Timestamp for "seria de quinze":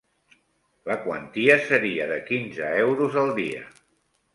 1.67-2.75